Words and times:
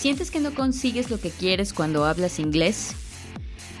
¿Sientes 0.00 0.30
que 0.30 0.40
no 0.40 0.54
consigues 0.54 1.10
lo 1.10 1.20
que 1.20 1.28
quieres 1.28 1.74
cuando 1.74 2.06
hablas 2.06 2.38
inglés? 2.38 2.94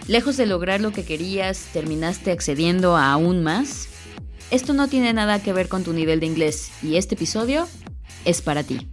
Lejos 0.06 0.36
de 0.36 0.44
lograr 0.44 0.82
lo 0.82 0.92
que 0.92 1.02
querías, 1.02 1.70
terminaste 1.72 2.30
accediendo 2.30 2.94
a 2.94 3.10
aún 3.10 3.42
más. 3.42 3.88
Esto 4.50 4.74
no 4.74 4.86
tiene 4.86 5.14
nada 5.14 5.42
que 5.42 5.54
ver 5.54 5.70
con 5.70 5.82
tu 5.82 5.94
nivel 5.94 6.20
de 6.20 6.26
inglés 6.26 6.72
y 6.82 6.96
este 6.96 7.14
episodio 7.14 7.66
es 8.26 8.42
para 8.42 8.62
ti. 8.62 8.86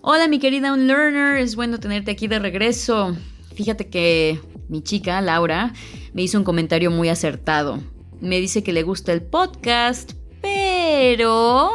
Hola 0.00 0.26
mi 0.26 0.38
querida 0.38 0.72
Unlearner, 0.72 1.36
es 1.36 1.54
bueno 1.54 1.78
tenerte 1.78 2.10
aquí 2.10 2.26
de 2.26 2.38
regreso. 2.38 3.14
Fíjate 3.54 3.90
que 3.90 4.40
mi 4.70 4.82
chica, 4.82 5.20
Laura, 5.20 5.74
me 6.14 6.22
hizo 6.22 6.38
un 6.38 6.44
comentario 6.44 6.90
muy 6.90 7.10
acertado. 7.10 7.78
Me 8.22 8.40
dice 8.40 8.62
que 8.62 8.72
le 8.72 8.82
gusta 8.82 9.12
el 9.12 9.20
podcast, 9.20 10.12
pero 10.40 11.72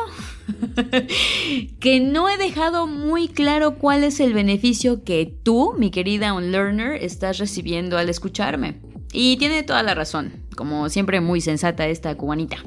que 1.79 1.99
no 1.99 2.29
he 2.29 2.37
dejado 2.37 2.87
muy 2.87 3.27
claro 3.27 3.75
cuál 3.75 4.03
es 4.03 4.19
el 4.19 4.33
beneficio 4.33 5.03
que 5.03 5.33
tú, 5.43 5.73
mi 5.77 5.91
querida 5.91 6.33
Unlearner, 6.33 7.03
estás 7.03 7.37
recibiendo 7.37 7.97
al 7.97 8.09
escucharme. 8.09 8.81
Y 9.11 9.37
tiene 9.37 9.63
toda 9.63 9.83
la 9.83 9.95
razón, 9.95 10.45
como 10.55 10.89
siempre 10.89 11.21
muy 11.21 11.41
sensata 11.41 11.87
esta 11.87 12.15
cubanita. 12.15 12.57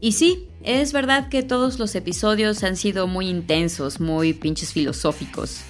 Y 0.00 0.12
sí, 0.12 0.48
es 0.62 0.92
verdad 0.92 1.28
que 1.28 1.42
todos 1.42 1.78
los 1.78 1.94
episodios 1.94 2.62
han 2.62 2.76
sido 2.76 3.06
muy 3.06 3.28
intensos, 3.28 4.00
muy 4.00 4.32
pinches 4.32 4.72
filosóficos. 4.72 5.62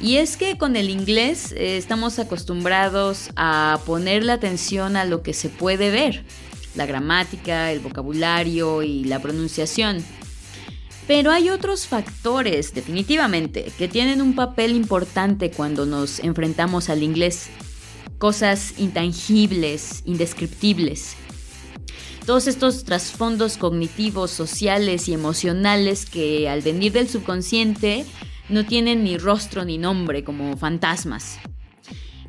Y 0.00 0.16
es 0.16 0.36
que 0.36 0.58
con 0.58 0.76
el 0.76 0.90
inglés 0.90 1.52
eh, 1.52 1.76
estamos 1.76 2.18
acostumbrados 2.18 3.30
a 3.36 3.80
poner 3.86 4.24
la 4.24 4.34
atención 4.34 4.96
a 4.96 5.04
lo 5.04 5.22
que 5.22 5.32
se 5.32 5.48
puede 5.48 5.90
ver, 5.90 6.24
la 6.76 6.86
gramática, 6.86 7.72
el 7.72 7.80
vocabulario 7.80 8.82
y 8.82 9.04
la 9.04 9.20
pronunciación. 9.20 10.04
Pero 11.06 11.30
hay 11.30 11.50
otros 11.50 11.86
factores, 11.86 12.74
definitivamente, 12.74 13.72
que 13.78 13.88
tienen 13.88 14.20
un 14.20 14.34
papel 14.34 14.72
importante 14.72 15.50
cuando 15.50 15.86
nos 15.86 16.18
enfrentamos 16.18 16.88
al 16.88 17.02
inglés. 17.02 17.48
Cosas 18.18 18.74
intangibles, 18.78 20.02
indescriptibles. 20.04 21.14
Todos 22.24 22.48
estos 22.48 22.82
trasfondos 22.82 23.56
cognitivos, 23.56 24.32
sociales 24.32 25.08
y 25.08 25.14
emocionales 25.14 26.06
que 26.06 26.48
al 26.48 26.60
venir 26.60 26.92
del 26.92 27.08
subconsciente 27.08 28.04
no 28.48 28.66
tienen 28.66 29.04
ni 29.04 29.16
rostro 29.16 29.64
ni 29.64 29.78
nombre 29.78 30.24
como 30.24 30.56
fantasmas. 30.56 31.38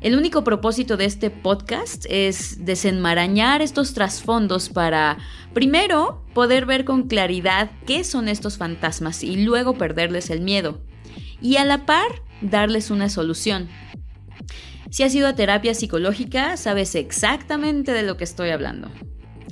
El 0.00 0.16
único 0.16 0.44
propósito 0.44 0.96
de 0.96 1.06
este 1.06 1.28
podcast 1.28 2.06
es 2.08 2.64
desenmarañar 2.64 3.62
estos 3.62 3.94
trasfondos 3.94 4.68
para, 4.68 5.18
primero, 5.54 6.24
poder 6.34 6.66
ver 6.66 6.84
con 6.84 7.08
claridad 7.08 7.70
qué 7.84 8.04
son 8.04 8.28
estos 8.28 8.58
fantasmas 8.58 9.24
y 9.24 9.44
luego 9.44 9.74
perderles 9.74 10.30
el 10.30 10.40
miedo. 10.40 10.80
Y 11.42 11.56
a 11.56 11.64
la 11.64 11.84
par, 11.84 12.22
darles 12.40 12.92
una 12.92 13.08
solución. 13.08 13.68
Si 14.90 15.02
has 15.02 15.12
ido 15.16 15.26
a 15.26 15.34
terapia 15.34 15.74
psicológica, 15.74 16.56
sabes 16.56 16.94
exactamente 16.94 17.92
de 17.92 18.04
lo 18.04 18.16
que 18.16 18.24
estoy 18.24 18.50
hablando. 18.50 18.92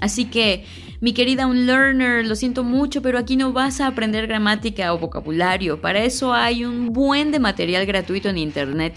Así 0.01 0.27
que, 0.27 0.65
mi 1.01 1.13
querida 1.13 1.49
Unlearner, 1.49 2.25
lo 2.25 2.37
siento 2.37 2.63
mucho, 2.63 3.03
pero 3.03 3.19
aquí 3.19 3.37
no 3.37 3.53
vas 3.53 3.81
a 3.81 3.89
aprender 3.89 4.29
gramática 4.29 4.95
o 4.95 4.99
vocabulario. 4.99 5.81
Para 5.81 6.05
eso 6.05 6.33
hay 6.33 6.65
un 6.65 6.93
buen 6.93 7.33
de 7.33 7.41
material 7.41 7.85
gratuito 7.85 8.29
en 8.29 8.39
Internet. 8.39 8.95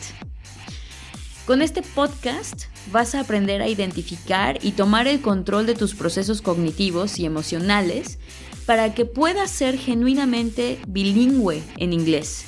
Con 1.50 1.64
este 1.64 1.82
podcast 1.82 2.66
vas 2.92 3.16
a 3.16 3.22
aprender 3.22 3.64
a 3.64 3.68
identificar 3.68 4.60
y 4.62 4.74
tomar 4.74 5.08
el 5.08 5.20
control 5.20 5.66
de 5.66 5.74
tus 5.74 5.96
procesos 5.96 6.44
cognitivos 6.44 7.18
y 7.18 7.26
emocionales 7.26 8.20
para 8.68 8.94
que 8.94 9.06
puedas 9.06 9.50
ser 9.50 9.76
genuinamente 9.76 10.78
bilingüe 10.88 11.64
en 11.78 11.92
inglés. 11.92 12.46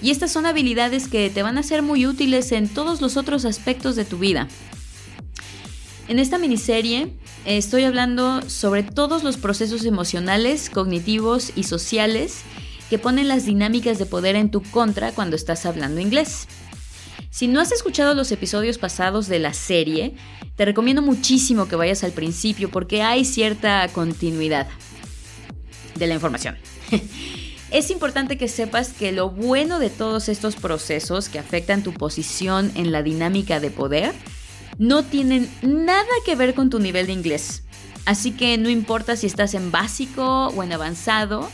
Y 0.00 0.12
estas 0.12 0.30
son 0.30 0.46
habilidades 0.46 1.08
que 1.08 1.28
te 1.28 1.42
van 1.42 1.58
a 1.58 1.64
ser 1.64 1.82
muy 1.82 2.06
útiles 2.06 2.52
en 2.52 2.68
todos 2.68 3.00
los 3.00 3.16
otros 3.16 3.44
aspectos 3.44 3.96
de 3.96 4.04
tu 4.04 4.16
vida. 4.16 4.46
En 6.06 6.20
esta 6.20 6.38
miniserie 6.38 7.16
estoy 7.46 7.82
hablando 7.82 8.48
sobre 8.48 8.84
todos 8.84 9.24
los 9.24 9.38
procesos 9.38 9.84
emocionales, 9.84 10.70
cognitivos 10.70 11.50
y 11.56 11.64
sociales 11.64 12.42
que 12.90 13.00
ponen 13.00 13.26
las 13.26 13.44
dinámicas 13.44 13.98
de 13.98 14.06
poder 14.06 14.36
en 14.36 14.52
tu 14.52 14.62
contra 14.62 15.10
cuando 15.10 15.34
estás 15.34 15.66
hablando 15.66 16.00
inglés. 16.00 16.46
Si 17.36 17.48
no 17.48 17.60
has 17.60 17.70
escuchado 17.70 18.14
los 18.14 18.32
episodios 18.32 18.78
pasados 18.78 19.26
de 19.26 19.38
la 19.38 19.52
serie, 19.52 20.14
te 20.54 20.64
recomiendo 20.64 21.02
muchísimo 21.02 21.68
que 21.68 21.76
vayas 21.76 22.02
al 22.02 22.12
principio 22.12 22.70
porque 22.70 23.02
hay 23.02 23.26
cierta 23.26 23.86
continuidad 23.88 24.66
de 25.96 26.06
la 26.06 26.14
información. 26.14 26.56
Es 27.70 27.90
importante 27.90 28.38
que 28.38 28.48
sepas 28.48 28.94
que 28.94 29.12
lo 29.12 29.28
bueno 29.28 29.78
de 29.80 29.90
todos 29.90 30.30
estos 30.30 30.56
procesos 30.56 31.28
que 31.28 31.38
afectan 31.38 31.82
tu 31.82 31.92
posición 31.92 32.72
en 32.74 32.90
la 32.90 33.02
dinámica 33.02 33.60
de 33.60 33.70
poder 33.70 34.14
no 34.78 35.02
tienen 35.02 35.50
nada 35.60 36.06
que 36.24 36.36
ver 36.36 36.54
con 36.54 36.70
tu 36.70 36.78
nivel 36.78 37.06
de 37.06 37.12
inglés. 37.12 37.64
Así 38.06 38.30
que 38.30 38.56
no 38.56 38.70
importa 38.70 39.14
si 39.14 39.26
estás 39.26 39.52
en 39.52 39.70
básico 39.70 40.46
o 40.46 40.62
en 40.62 40.72
avanzado, 40.72 41.50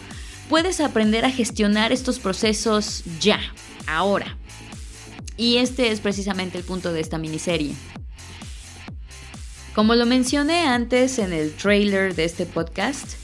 puedes 0.48 0.78
aprender 0.80 1.24
a 1.24 1.30
gestionar 1.30 1.90
estos 1.90 2.20
procesos 2.20 3.02
ya, 3.18 3.40
ahora. 3.88 4.36
Y 5.42 5.56
este 5.56 5.90
es 5.90 5.98
precisamente 5.98 6.56
el 6.56 6.62
punto 6.62 6.92
de 6.92 7.00
esta 7.00 7.18
miniserie. 7.18 7.74
Como 9.74 9.96
lo 9.96 10.06
mencioné 10.06 10.68
antes 10.68 11.18
en 11.18 11.32
el 11.32 11.52
trailer 11.52 12.14
de 12.14 12.22
este 12.22 12.46
podcast, 12.46 13.14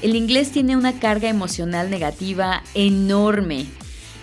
el 0.00 0.14
inglés 0.14 0.52
tiene 0.52 0.76
una 0.76 1.00
carga 1.00 1.28
emocional 1.28 1.90
negativa 1.90 2.62
enorme. 2.74 3.66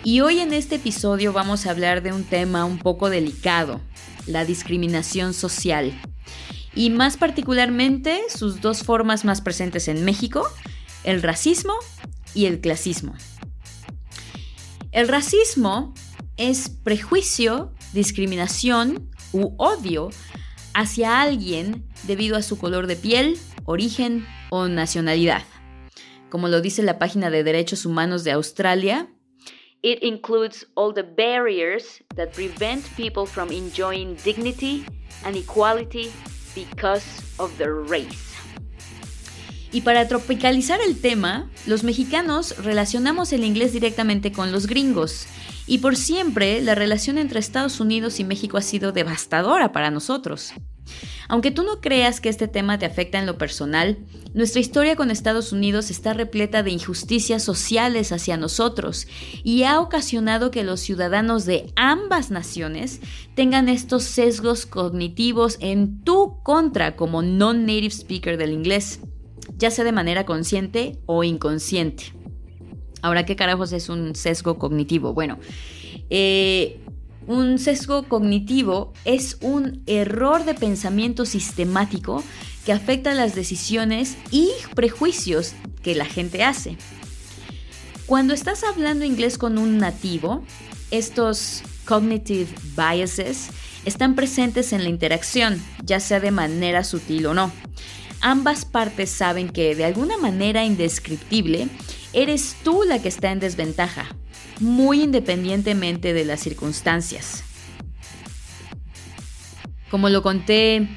Y 0.06 0.22
hoy 0.22 0.40
en 0.40 0.53
este 0.53 0.75
episodio 0.75 1.34
vamos 1.34 1.66
a 1.66 1.72
hablar 1.72 2.01
de 2.03 2.13
un 2.13 2.24
tema 2.24 2.63
un 2.63 2.79
poco 2.79 3.09
delicado, 3.09 3.81
la 4.28 4.45
discriminación 4.45 5.34
social. 5.34 5.91
Y 6.74 6.90
más 6.90 7.18
particularmente 7.18 8.22
sus 8.34 8.62
dos 8.62 8.84
formas 8.84 9.25
más 9.25 9.41
presentes 9.41 9.90
en 9.90 10.06
México, 10.06 10.47
el 11.03 11.22
racismo 11.22 11.74
y 12.34 12.45
el 12.45 12.62
clasismo. 12.62 13.13
El 14.94 15.09
racismo 15.09 15.94
es 16.38 16.69
prejuicio, 16.69 17.73
discriminación 17.94 19.09
u 19.31 19.56
odio 19.57 20.09
hacia 20.73 21.22
alguien 21.22 21.88
debido 22.03 22.35
a 22.35 22.41
su 22.41 22.57
color 22.57 22.88
de 22.88 22.96
piel, 22.96 23.38
origen 23.66 24.25
o 24.50 24.68
nacionalidad. 24.68 25.44
Como 26.29 26.47
lo 26.47 26.62
dice 26.62 26.84
la 26.84 27.00
página 27.00 27.29
de 27.29 27.44
Derechos 27.44 27.85
Humanos 27.85 28.24
de 28.24 28.31
Australia, 28.31 29.09
It 29.81 30.00
includes 30.01 30.66
all 30.74 30.91
the 30.95 31.03
barriers 31.03 32.01
that 32.16 32.31
prevent 32.34 32.84
people 32.97 33.28
from 33.28 33.51
enjoying 33.51 34.18
dignity 34.25 34.84
and 35.24 35.35
equality 35.35 36.12
because 36.56 37.06
of 37.38 37.56
their 37.59 37.75
race. 37.88 38.34
Y 39.72 39.81
para 39.81 40.07
tropicalizar 40.07 40.79
el 40.81 41.00
tema, 41.00 41.51
los 41.68 41.84
mexicanos 41.84 42.57
relacionamos 42.63 43.31
el 43.31 43.44
inglés 43.44 43.74
directamente 43.74 44.31
con 44.31 44.51
los 44.51 44.66
gringos 44.66 45.28
y 45.68 45.80
por 45.80 45.96
siempre 45.96 46.62
la 46.62 46.76
relación 46.76 47.18
entre 47.18 47.40
Estados 47.40 47.80
Unidos 47.80 48.20
y 48.20 48.24
México 48.24 48.58
ha 48.58 48.62
sido 48.62 48.92
devastadora 48.92 49.72
para 49.72 49.92
nosotros. 49.92 50.53
Aunque 51.28 51.50
tú 51.50 51.64
no 51.64 51.81
creas 51.81 52.22
que 52.22 52.30
este 52.30 52.48
tema 52.48 52.78
te 52.78 52.86
afecta 52.86 53.18
en 53.18 53.26
lo 53.26 53.38
personal, 53.38 53.98
nuestra 54.34 54.62
historia 54.62 54.96
con 54.96 55.09
Estados 55.09 55.52
Unidos 55.52 55.90
está 55.90 56.14
repleta 56.14 56.62
de 56.62 56.72
injusticias 56.72 57.42
sociales 57.42 58.12
hacia 58.12 58.38
nosotros 58.38 59.08
y 59.44 59.64
ha 59.64 59.80
ocasionado 59.80 60.52
que 60.52 60.64
los 60.64 60.81
ciudadanos 60.81 61.46
de 61.46 61.72
ambas 61.75 62.30
naciones 62.30 63.00
tengan 63.34 63.70
estos 63.70 64.04
sesgos 64.04 64.66
cognitivos 64.66 65.58
en 65.62 66.04
tu 66.04 66.44
contra 66.44 66.96
como 66.96 67.24
non-native 67.24 67.92
speaker 67.92 68.38
del 68.38 68.52
inglés, 68.52 69.00
ya 69.58 69.72
sea 69.72 69.86
de 69.86 69.92
manera 69.92 70.25
consciente 70.25 71.00
o 71.08 71.24
inconsciente. 71.24 72.15
Ahora, 73.06 73.24
¿qué 73.24 73.36
carajos 73.36 73.72
es 73.72 73.90
un 73.90 74.16
sesgo 74.16 74.57
cognitivo? 74.57 75.13
Bueno, 75.13 75.38
eh, 76.10 76.80
un 77.28 77.60
sesgo 77.60 78.10
cognitivo 78.10 78.94
es 79.06 79.38
un 79.42 79.84
error 79.86 80.44
de 80.44 80.56
pensamiento 80.56 81.24
sistemático 81.28 82.24
que 82.66 82.74
afecta 82.74 83.13
las 83.13 83.36
decisiones 83.36 84.18
y 84.31 84.50
prejuicios 84.74 85.54
que 85.84 85.94
la 85.94 86.06
gente 86.06 86.44
hace. 86.44 86.78
Cuando 88.07 88.34
estás 88.34 88.63
hablando 88.63 89.06
inglés 89.06 89.38
con 89.38 89.60
un 89.60 89.78
nativo, 89.78 90.44
estos 90.90 91.62
cognitive 91.86 92.48
biases 92.75 93.50
están 93.86 94.16
presentes 94.16 94.74
en 94.74 94.81
la 94.81 94.90
interacción, 94.90 95.62
ya 95.84 96.00
sea 96.00 96.19
de 96.19 96.31
manera 96.31 96.84
sutil 96.84 97.28
o 97.28 97.36
no. 97.36 97.51
Ambas 98.22 98.66
partes 98.66 99.12
saben 99.12 99.50
que 99.50 99.75
de 99.75 99.86
alguna 99.86 100.18
manera 100.18 100.66
indescriptible 100.66 101.68
eres 102.15 102.56
tú 102.63 102.83
la 102.88 103.01
que 103.01 103.09
está 103.09 103.31
en 103.31 103.39
desventaja, 103.39 104.07
muy 104.59 105.03
independientemente 105.03 106.13
de 106.13 106.25
las 106.25 106.39
circunstancias. 106.39 107.44
Como 109.91 110.09
lo 110.09 110.23
conté 110.23 110.88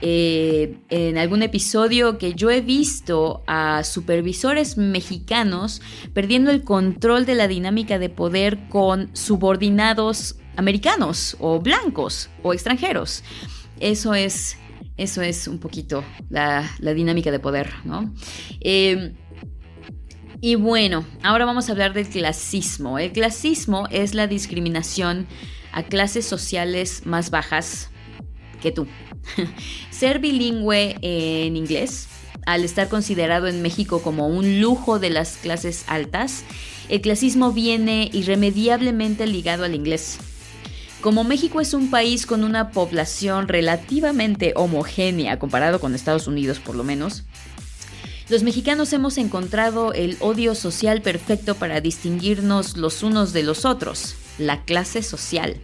eh, 0.00 0.78
en 0.88 1.18
algún 1.18 1.42
episodio 1.42 2.16
que 2.16 2.34
yo 2.34 2.50
he 2.50 2.62
visto 2.62 3.42
a 3.46 3.84
supervisores 3.84 4.78
mexicanos 4.78 5.82
perdiendo 6.14 6.50
el 6.50 6.64
control 6.64 7.26
de 7.26 7.34
la 7.34 7.48
dinámica 7.48 7.98
de 7.98 8.08
poder 8.08 8.68
con 8.68 9.14
subordinados 9.14 10.36
americanos 10.56 11.36
o 11.38 11.60
blancos 11.60 12.30
o 12.42 12.54
extranjeros. 12.54 13.24
Eso 13.78 14.14
es, 14.14 14.56
eso 14.96 15.20
es 15.20 15.48
un 15.48 15.58
poquito 15.58 16.04
la, 16.30 16.70
dinámica 16.80 17.30
de 17.30 17.40
poder, 17.40 17.70
¿no? 17.84 18.14
Eh, 18.60 19.14
y 20.40 20.54
bueno, 20.54 21.04
ahora 21.22 21.44
vamos 21.44 21.68
a 21.68 21.72
hablar 21.72 21.92
del 21.92 22.08
clasismo. 22.08 22.98
El 22.98 23.12
clasismo 23.12 23.86
es 23.90 24.14
la 24.14 24.26
discriminación 24.26 25.26
a 25.72 25.82
clases 25.82 26.26
sociales 26.26 27.02
más 27.04 27.30
bajas 27.30 27.90
que 28.62 28.72
tú. 28.72 28.86
Ser 29.90 30.18
bilingüe 30.18 30.96
en 31.02 31.56
inglés, 31.56 32.08
al 32.46 32.64
estar 32.64 32.88
considerado 32.88 33.48
en 33.48 33.62
México 33.62 34.02
como 34.02 34.28
un 34.28 34.60
lujo 34.60 34.98
de 34.98 35.10
las 35.10 35.36
clases 35.36 35.84
altas, 35.86 36.44
el 36.88 37.00
clasismo 37.00 37.52
viene 37.52 38.10
irremediablemente 38.12 39.26
ligado 39.26 39.64
al 39.64 39.74
inglés. 39.74 40.18
Como 41.00 41.24
México 41.24 41.60
es 41.60 41.72
un 41.72 41.90
país 41.90 42.26
con 42.26 42.44
una 42.44 42.70
población 42.72 43.48
relativamente 43.48 44.52
homogénea 44.56 45.38
comparado 45.38 45.80
con 45.80 45.94
Estados 45.94 46.26
Unidos 46.26 46.60
por 46.60 46.76
lo 46.76 46.84
menos, 46.84 47.24
los 48.30 48.44
mexicanos 48.44 48.92
hemos 48.92 49.18
encontrado 49.18 49.92
el 49.92 50.16
odio 50.20 50.54
social 50.54 51.02
perfecto 51.02 51.56
para 51.56 51.80
distinguirnos 51.80 52.76
los 52.76 53.02
unos 53.02 53.32
de 53.32 53.42
los 53.42 53.64
otros, 53.64 54.14
la 54.38 54.62
clase 54.64 55.02
social, 55.02 55.56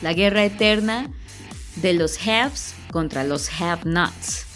la 0.00 0.14
guerra 0.14 0.42
eterna 0.44 1.10
de 1.76 1.92
los 1.92 2.18
haves 2.26 2.74
contra 2.90 3.24
los 3.24 3.50
have-nots. 3.60 4.46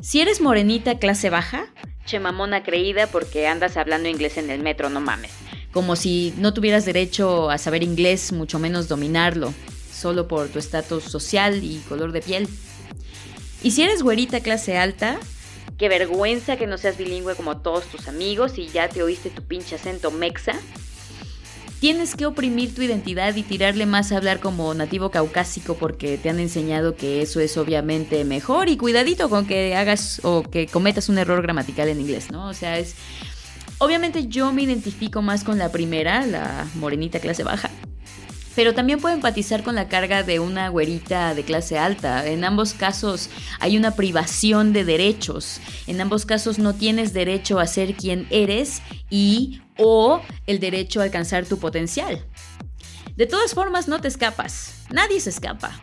Si 0.00 0.22
eres 0.22 0.40
morenita 0.40 0.98
clase 0.98 1.28
baja, 1.28 1.66
chemamona 2.06 2.62
creída 2.62 3.06
porque 3.06 3.46
andas 3.46 3.76
hablando 3.76 4.08
inglés 4.08 4.38
en 4.38 4.48
el 4.48 4.62
metro, 4.62 4.88
no 4.88 5.02
mames. 5.02 5.32
Como 5.72 5.94
si 5.94 6.32
no 6.38 6.54
tuvieras 6.54 6.86
derecho 6.86 7.50
a 7.50 7.58
saber 7.58 7.82
inglés, 7.82 8.32
mucho 8.32 8.58
menos 8.58 8.88
dominarlo, 8.88 9.52
solo 9.92 10.26
por 10.26 10.48
tu 10.48 10.58
estatus 10.58 11.04
social 11.04 11.62
y 11.62 11.82
color 11.86 12.12
de 12.12 12.22
piel. 12.22 12.48
Y 13.62 13.72
si 13.72 13.82
eres 13.82 14.02
güerita 14.02 14.40
clase 14.40 14.78
alta, 14.78 15.20
Qué 15.80 15.88
vergüenza 15.88 16.58
que 16.58 16.66
no 16.66 16.76
seas 16.76 16.98
bilingüe 16.98 17.34
como 17.36 17.56
todos 17.56 17.86
tus 17.86 18.06
amigos 18.06 18.58
y 18.58 18.68
ya 18.68 18.90
te 18.90 19.02
oíste 19.02 19.30
tu 19.30 19.40
pinche 19.40 19.76
acento 19.76 20.10
mexa. 20.10 20.52
Tienes 21.80 22.14
que 22.14 22.26
oprimir 22.26 22.74
tu 22.74 22.82
identidad 22.82 23.34
y 23.34 23.42
tirarle 23.42 23.86
más 23.86 24.12
a 24.12 24.18
hablar 24.18 24.40
como 24.40 24.74
nativo 24.74 25.10
caucásico 25.10 25.76
porque 25.76 26.18
te 26.18 26.28
han 26.28 26.38
enseñado 26.38 26.96
que 26.96 27.22
eso 27.22 27.40
es 27.40 27.56
obviamente 27.56 28.26
mejor 28.26 28.68
y 28.68 28.76
cuidadito 28.76 29.30
con 29.30 29.46
que 29.46 29.74
hagas 29.74 30.20
o 30.22 30.42
que 30.42 30.66
cometas 30.66 31.08
un 31.08 31.16
error 31.16 31.40
gramatical 31.40 31.88
en 31.88 32.02
inglés, 32.02 32.30
¿no? 32.30 32.48
O 32.48 32.52
sea, 32.52 32.78
es... 32.78 32.94
Obviamente 33.78 34.26
yo 34.26 34.52
me 34.52 34.60
identifico 34.60 35.22
más 35.22 35.44
con 35.44 35.56
la 35.56 35.72
primera, 35.72 36.26
la 36.26 36.68
morenita 36.74 37.20
clase 37.20 37.42
baja, 37.42 37.70
pero 38.60 38.74
también 38.74 39.00
puedo 39.00 39.14
empatizar 39.14 39.62
con 39.62 39.74
la 39.74 39.88
carga 39.88 40.22
de 40.22 40.38
una 40.38 40.68
güerita 40.68 41.34
de 41.34 41.44
clase 41.44 41.78
alta. 41.78 42.26
En 42.26 42.44
ambos 42.44 42.74
casos 42.74 43.30
hay 43.58 43.78
una 43.78 43.92
privación 43.92 44.74
de 44.74 44.84
derechos. 44.84 45.62
En 45.86 45.98
ambos 45.98 46.26
casos 46.26 46.58
no 46.58 46.74
tienes 46.74 47.14
derecho 47.14 47.58
a 47.58 47.66
ser 47.66 47.94
quien 47.94 48.26
eres 48.28 48.82
y 49.08 49.62
o 49.78 50.20
el 50.46 50.60
derecho 50.60 51.00
a 51.00 51.04
alcanzar 51.04 51.46
tu 51.46 51.58
potencial. 51.58 52.22
De 53.16 53.24
todas 53.24 53.54
formas, 53.54 53.88
no 53.88 53.98
te 54.02 54.08
escapas. 54.08 54.74
Nadie 54.90 55.20
se 55.20 55.30
escapa. 55.30 55.80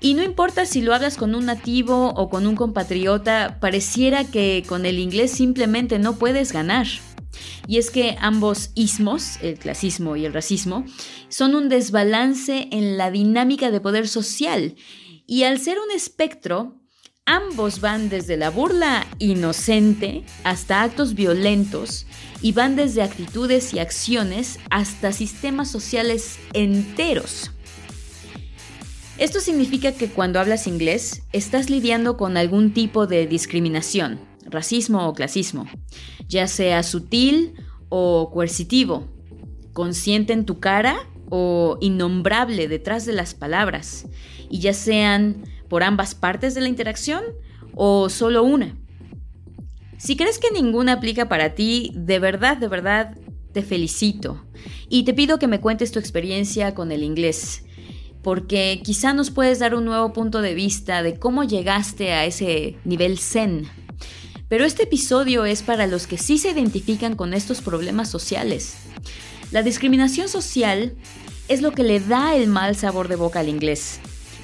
Y 0.00 0.14
no 0.14 0.24
importa 0.24 0.66
si 0.66 0.82
lo 0.82 0.92
hablas 0.92 1.16
con 1.16 1.36
un 1.36 1.46
nativo 1.46 2.08
o 2.16 2.28
con 2.28 2.48
un 2.48 2.56
compatriota, 2.56 3.58
pareciera 3.60 4.24
que 4.24 4.64
con 4.66 4.84
el 4.84 4.98
inglés 4.98 5.30
simplemente 5.30 6.00
no 6.00 6.16
puedes 6.16 6.50
ganar. 6.50 6.88
Y 7.66 7.78
es 7.78 7.90
que 7.90 8.16
ambos 8.20 8.70
ismos, 8.74 9.38
el 9.42 9.58
clasismo 9.58 10.16
y 10.16 10.24
el 10.24 10.32
racismo, 10.32 10.84
son 11.28 11.54
un 11.54 11.68
desbalance 11.68 12.68
en 12.72 12.96
la 12.96 13.10
dinámica 13.10 13.70
de 13.70 13.80
poder 13.80 14.08
social. 14.08 14.74
Y 15.26 15.44
al 15.44 15.60
ser 15.60 15.78
un 15.78 15.90
espectro, 15.90 16.80
ambos 17.26 17.80
van 17.80 18.08
desde 18.08 18.36
la 18.36 18.50
burla 18.50 19.06
inocente 19.18 20.24
hasta 20.44 20.82
actos 20.82 21.14
violentos 21.14 22.06
y 22.42 22.52
van 22.52 22.76
desde 22.76 23.02
actitudes 23.02 23.72
y 23.74 23.78
acciones 23.78 24.58
hasta 24.70 25.12
sistemas 25.12 25.70
sociales 25.70 26.38
enteros. 26.52 27.50
Esto 29.18 29.40
significa 29.40 29.92
que 29.92 30.08
cuando 30.08 30.40
hablas 30.40 30.66
inglés 30.66 31.22
estás 31.32 31.68
lidiando 31.68 32.16
con 32.16 32.38
algún 32.38 32.72
tipo 32.72 33.06
de 33.06 33.26
discriminación, 33.26 34.29
racismo 34.50 35.08
o 35.08 35.14
clasismo, 35.14 35.66
ya 36.28 36.46
sea 36.46 36.82
sutil 36.82 37.54
o 37.88 38.30
coercitivo, 38.32 39.08
consciente 39.72 40.32
en 40.32 40.44
tu 40.44 40.60
cara 40.60 41.08
o 41.28 41.78
innombrable 41.80 42.68
detrás 42.68 43.06
de 43.06 43.12
las 43.12 43.34
palabras, 43.34 44.06
y 44.48 44.58
ya 44.60 44.72
sean 44.72 45.44
por 45.68 45.82
ambas 45.82 46.14
partes 46.14 46.54
de 46.54 46.60
la 46.60 46.68
interacción 46.68 47.22
o 47.74 48.08
solo 48.08 48.42
una. 48.42 48.76
Si 49.96 50.16
crees 50.16 50.38
que 50.38 50.50
ninguna 50.50 50.94
aplica 50.94 51.28
para 51.28 51.54
ti, 51.54 51.92
de 51.94 52.18
verdad, 52.18 52.56
de 52.56 52.68
verdad, 52.68 53.16
te 53.52 53.62
felicito 53.62 54.44
y 54.88 55.04
te 55.04 55.14
pido 55.14 55.38
que 55.38 55.46
me 55.46 55.60
cuentes 55.60 55.92
tu 55.92 55.98
experiencia 55.98 56.74
con 56.74 56.90
el 56.90 57.02
inglés, 57.02 57.64
porque 58.22 58.80
quizá 58.84 59.12
nos 59.12 59.30
puedes 59.30 59.58
dar 59.58 59.74
un 59.74 59.84
nuevo 59.84 60.12
punto 60.12 60.42
de 60.42 60.54
vista 60.54 61.02
de 61.02 61.18
cómo 61.18 61.44
llegaste 61.44 62.12
a 62.12 62.24
ese 62.24 62.76
nivel 62.84 63.18
zen 63.18 63.68
pero 64.50 64.64
este 64.64 64.82
episodio 64.82 65.44
es 65.44 65.62
para 65.62 65.86
los 65.86 66.08
que 66.08 66.18
sí 66.18 66.36
se 66.36 66.50
identifican 66.50 67.14
con 67.14 67.34
estos 67.34 67.60
problemas 67.60 68.10
sociales. 68.10 68.74
La 69.52 69.62
discriminación 69.62 70.28
social 70.28 70.92
es 71.46 71.62
lo 71.62 71.70
que 71.70 71.84
le 71.84 72.00
da 72.00 72.34
el 72.34 72.48
mal 72.48 72.74
sabor 72.74 73.06
de 73.06 73.14
boca 73.14 73.40
al 73.40 73.48
inglés. 73.48 74.00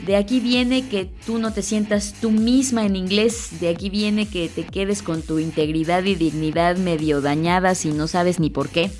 De 0.06 0.14
aquí 0.14 0.38
viene 0.38 0.86
que 0.86 1.10
tú 1.26 1.38
no 1.38 1.52
te 1.52 1.60
sientas 1.60 2.14
tú 2.20 2.30
misma 2.30 2.86
en 2.86 2.94
inglés, 2.94 3.58
de 3.58 3.68
aquí 3.68 3.90
viene 3.90 4.28
que 4.28 4.48
te 4.48 4.62
quedes 4.62 5.02
con 5.02 5.22
tu 5.22 5.40
integridad 5.40 6.04
y 6.04 6.14
dignidad 6.14 6.76
medio 6.76 7.20
dañadas 7.20 7.84
y 7.84 7.90
no 7.90 8.06
sabes 8.06 8.38
ni 8.38 8.48
por 8.48 8.68
qué. 8.68 8.92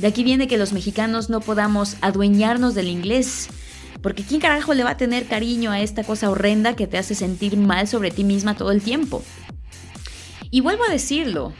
De 0.00 0.08
aquí 0.08 0.24
viene 0.24 0.48
que 0.48 0.58
los 0.58 0.72
mexicanos 0.72 1.30
no 1.30 1.40
podamos 1.40 1.96
adueñarnos 2.00 2.74
del 2.74 2.88
inglés, 2.88 3.48
porque 4.02 4.24
¿quién 4.24 4.40
carajo 4.40 4.74
le 4.74 4.82
va 4.82 4.90
a 4.90 4.96
tener 4.96 5.26
cariño 5.26 5.70
a 5.70 5.80
esta 5.80 6.02
cosa 6.02 6.30
horrenda 6.30 6.74
que 6.74 6.88
te 6.88 6.98
hace 6.98 7.14
sentir 7.14 7.56
mal 7.56 7.86
sobre 7.86 8.10
ti 8.10 8.24
misma 8.24 8.56
todo 8.56 8.72
el 8.72 8.82
tiempo? 8.82 9.22
Y 10.50 10.60
vuelvo 10.60 10.84
a 10.84 10.90
decirlo, 10.90 11.52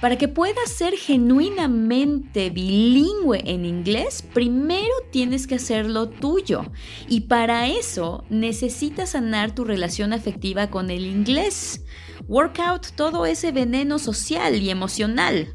para 0.00 0.18
que 0.18 0.28
puedas 0.28 0.70
ser 0.70 0.94
genuinamente 0.94 2.50
bilingüe 2.50 3.40
en 3.46 3.64
inglés, 3.64 4.22
primero 4.34 4.92
tienes 5.10 5.46
que 5.46 5.54
hacerlo 5.54 6.10
tuyo. 6.10 6.70
Y 7.08 7.22
para 7.22 7.68
eso 7.68 8.24
necesitas 8.28 9.12
sanar 9.12 9.54
tu 9.54 9.64
relación 9.64 10.12
afectiva 10.12 10.68
con 10.68 10.90
el 10.90 11.06
inglés. 11.06 11.86
Workout 12.26 12.88
todo 12.96 13.24
ese 13.24 13.50
veneno 13.50 13.98
social 13.98 14.60
y 14.60 14.68
emocional. 14.68 15.54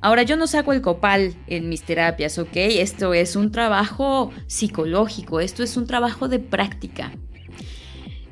Ahora 0.00 0.22
yo 0.22 0.36
no 0.36 0.46
saco 0.46 0.72
el 0.72 0.80
copal 0.80 1.34
en 1.46 1.68
mis 1.68 1.82
terapias, 1.82 2.38
¿ok? 2.38 2.50
Esto 2.54 3.12
es 3.12 3.36
un 3.36 3.50
trabajo 3.50 4.30
psicológico, 4.46 5.40
esto 5.40 5.62
es 5.62 5.76
un 5.76 5.86
trabajo 5.86 6.28
de 6.28 6.38
práctica. 6.38 7.12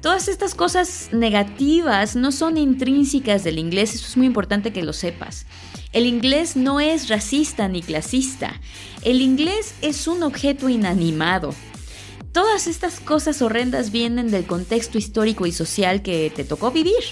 Todas 0.03 0.27
estas 0.27 0.57
cosas 0.57 1.11
negativas 1.13 2.17
no 2.17 2.33
son 2.33 2.59
intrínsecas 2.59 3.45
del 3.45 3.61
inglés, 3.61 3.95
eso 3.95 4.07
es 4.09 4.17
muy 4.17 4.27
importante 4.27 4.73
que 4.73 4.83
lo 4.83 4.93
sepas. 4.93 5.47
El 5.93 6.07
inglés 6.07 6.57
no 6.57 6.81
es 6.81 7.09
racista 7.09 7.69
ni 7.69 7.83
clasista. 7.83 8.61
El 9.03 9.21
inglés 9.21 9.75
es 9.81 10.09
un 10.09 10.25
objeto 10.25 10.69
inanimado. 10.69 11.55
Todas 12.33 12.67
estas 12.67 12.99
cosas 12.99 13.43
horrendas 13.43 13.93
vienen 13.93 14.33
del 14.33 14.45
contexto 14.45 14.99
histórico 14.99 15.47
y 15.47 15.53
social 15.53 16.03
que 16.03 16.33
te 16.35 16.43
tocó 16.43 16.73
vivir. 16.73 17.05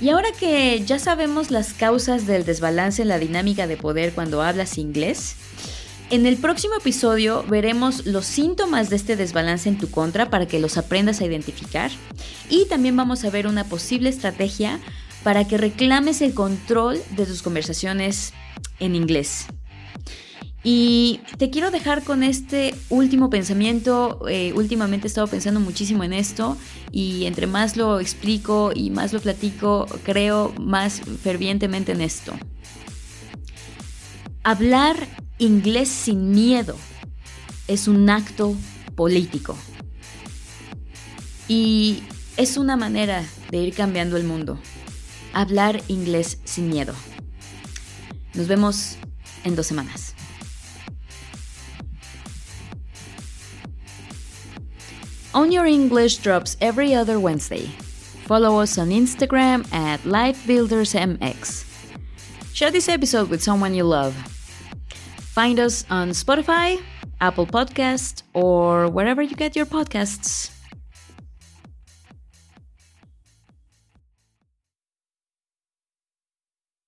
Y 0.00 0.08
ahora 0.08 0.32
que 0.32 0.82
ya 0.84 0.98
sabemos 0.98 1.52
las 1.52 1.72
causas 1.74 2.26
del 2.26 2.44
desbalance 2.44 3.02
en 3.02 3.08
la 3.08 3.20
dinámica 3.20 3.68
de 3.68 3.76
poder 3.76 4.14
cuando 4.14 4.42
hablas 4.42 4.78
inglés, 4.78 5.36
en 6.10 6.26
el 6.26 6.36
próximo 6.36 6.74
episodio 6.76 7.44
veremos 7.48 8.06
los 8.06 8.26
síntomas 8.26 8.90
de 8.90 8.96
este 8.96 9.16
desbalance 9.16 9.68
en 9.68 9.78
tu 9.78 9.90
contra 9.90 10.30
para 10.30 10.46
que 10.46 10.60
los 10.60 10.76
aprendas 10.76 11.20
a 11.20 11.24
identificar 11.24 11.90
y 12.48 12.66
también 12.66 12.96
vamos 12.96 13.24
a 13.24 13.30
ver 13.30 13.46
una 13.46 13.64
posible 13.64 14.08
estrategia 14.08 14.80
para 15.24 15.48
que 15.48 15.58
reclames 15.58 16.22
el 16.22 16.34
control 16.34 17.00
de 17.16 17.26
tus 17.26 17.42
conversaciones 17.42 18.32
en 18.78 18.94
inglés. 18.94 19.46
Y 20.62 21.20
te 21.38 21.50
quiero 21.50 21.70
dejar 21.70 22.02
con 22.02 22.24
este 22.24 22.74
último 22.88 23.30
pensamiento. 23.30 24.20
Eh, 24.28 24.52
últimamente 24.56 25.06
he 25.06 25.08
estado 25.08 25.28
pensando 25.28 25.60
muchísimo 25.60 26.02
en 26.02 26.12
esto 26.12 26.56
y 26.90 27.26
entre 27.26 27.46
más 27.46 27.76
lo 27.76 28.00
explico 28.00 28.72
y 28.74 28.90
más 28.90 29.12
lo 29.12 29.20
platico, 29.20 29.86
creo 30.02 30.52
más 30.58 31.02
fervientemente 31.22 31.92
en 31.92 32.00
esto. 32.00 32.32
Hablar 34.42 35.08
Inglés 35.38 35.90
sin 35.90 36.30
miedo 36.30 36.76
es 37.68 37.88
un 37.88 38.08
acto 38.08 38.56
político. 38.94 39.54
Y 41.46 42.02
es 42.38 42.56
una 42.56 42.76
manera 42.76 43.22
de 43.50 43.58
ir 43.58 43.74
cambiando 43.74 44.16
el 44.16 44.24
mundo. 44.24 44.58
Hablar 45.34 45.82
inglés 45.88 46.38
sin 46.44 46.70
miedo. 46.70 46.94
Nos 48.32 48.48
vemos 48.48 48.96
en 49.44 49.56
dos 49.56 49.66
semanas. 49.66 50.14
On 55.34 55.52
Your 55.52 55.66
English 55.66 56.22
drops 56.22 56.56
every 56.62 56.94
other 56.94 57.18
Wednesday. 57.18 57.66
Follow 58.26 58.58
us 58.58 58.78
on 58.78 58.88
Instagram 58.88 59.70
at 59.70 60.00
LifeBuildersMX. 60.04 61.64
Share 62.54 62.70
this 62.70 62.88
episode 62.88 63.28
with 63.28 63.42
someone 63.42 63.74
you 63.74 63.84
love. 63.84 64.14
Find 65.36 65.60
us 65.60 65.84
on 65.90 66.12
Spotify, 66.12 66.80
Apple 67.20 67.44
Podcast, 67.44 68.22
or 68.32 68.88
wherever 68.88 69.20
you 69.20 69.36
get 69.36 69.54
your 69.54 69.66
podcasts. 69.66 70.55